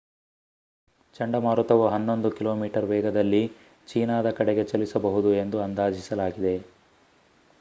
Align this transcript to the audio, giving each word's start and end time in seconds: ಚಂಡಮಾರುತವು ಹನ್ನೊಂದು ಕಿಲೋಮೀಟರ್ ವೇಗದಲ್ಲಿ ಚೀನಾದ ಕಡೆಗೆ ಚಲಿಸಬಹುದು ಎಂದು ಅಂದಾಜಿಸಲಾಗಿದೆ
ಚಂಡಮಾರುತವು 1.15 1.83
ಹನ್ನೊಂದು 1.87 2.29
ಕಿಲೋಮೀಟರ್ 2.31 2.85
ವೇಗದಲ್ಲಿ 2.85 3.43
ಚೀನಾದ 3.87 4.31
ಕಡೆಗೆ 4.31 4.63
ಚಲಿಸಬಹುದು 4.63 5.31
ಎಂದು 5.35 5.59
ಅಂದಾಜಿಸಲಾಗಿದೆ 5.61 6.55